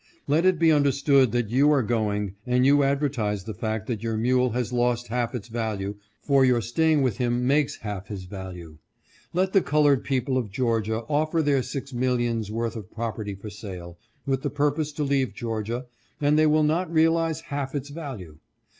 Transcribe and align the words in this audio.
Let 0.25 0.47
it 0.47 0.57
be 0.57 0.71
understood 0.71 1.31
that 1.33 1.49
yovi 1.51 1.69
are 1.69 1.83
going, 1.83 2.33
and 2.47 2.65
you 2.65 2.81
advertise 2.81 3.43
the 3.43 3.53
fact 3.53 3.85
that 3.85 4.01
your 4.01 4.17
mule 4.17 4.49
has 4.49 4.73
lost 4.73 5.09
half 5.09 5.35
its 5.35 5.47
value, 5.47 5.93
for 6.23 6.43
your 6.43 6.59
staying 6.59 7.03
with 7.03 7.17
him 7.19 7.45
makes 7.45 7.75
half 7.75 8.07
his 8.07 8.23
value. 8.23 8.79
Let 9.31 9.53
the 9.53 9.61
colored 9.61 10.03
people 10.03 10.39
of 10.39 10.49
Georgia 10.49 11.01
offer 11.07 11.43
their 11.43 11.61
six 11.61 11.93
millions' 11.93 12.49
worth 12.51 12.75
of 12.75 12.89
property 12.91 13.35
for 13.35 13.51
sale, 13.51 13.99
with 14.25 14.41
the 14.41 14.49
purpose 14.49 14.91
to 14.93 15.03
leave 15.03 15.35
Georgia, 15.35 15.85
and 16.19 16.35
they 16.35 16.47
will 16.47 16.63
not 16.63 16.91
realize 16.91 17.41
half 17.41 17.75
its 17.75 17.89
value. 17.89 18.39